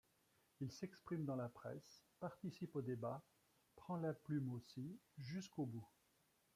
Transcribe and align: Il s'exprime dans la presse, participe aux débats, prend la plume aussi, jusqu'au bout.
Il 0.61 0.71
s'exprime 0.71 1.25
dans 1.25 1.35
la 1.35 1.47
presse, 1.47 2.07
participe 2.19 2.75
aux 2.75 2.81
débats, 2.81 3.21
prend 3.75 3.97
la 3.97 4.13
plume 4.15 4.51
aussi, 4.51 4.99
jusqu'au 5.19 5.67
bout. 5.67 5.87